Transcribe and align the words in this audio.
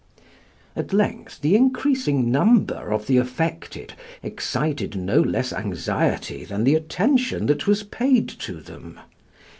At 0.75 0.93
length 0.93 1.41
the 1.41 1.55
increasing 1.55 2.31
number 2.31 2.91
of 2.91 3.05
the 3.05 3.17
affected 3.17 3.93
excited 4.23 4.95
no 4.95 5.19
less 5.21 5.53
anxiety 5.53 6.43
than 6.43 6.63
the 6.63 6.73
attention 6.73 7.45
that 7.45 7.67
was 7.67 7.83
paid 7.83 8.27
to 8.29 8.53
them. 8.61 8.99